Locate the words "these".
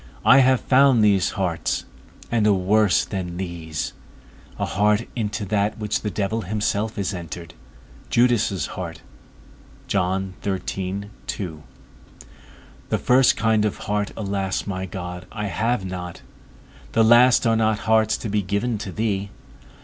1.03-1.29, 3.37-3.93